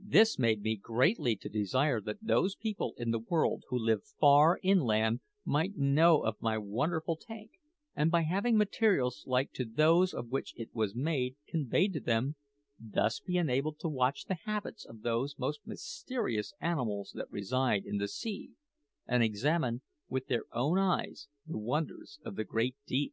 [0.00, 4.58] This made me greatly to desire that those people in the world who live far
[4.62, 7.50] inland might know of my wonderful tank,
[7.94, 12.36] and by having materials like to those of which it was made conveyed to them,
[12.80, 17.98] thus be enabled to watch the habits of those most mysterious animals that reside in
[17.98, 18.52] the sea,
[19.06, 23.12] and examine with their own eyes the wonders of the great deep.